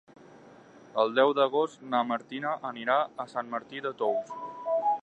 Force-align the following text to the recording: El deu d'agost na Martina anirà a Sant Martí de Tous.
El 1.03 1.13
deu 1.19 1.33
d'agost 1.41 1.85
na 1.93 2.01
Martina 2.13 2.57
anirà 2.71 2.97
a 3.27 3.31
Sant 3.37 3.55
Martí 3.57 3.85
de 3.89 3.95
Tous. 4.03 4.35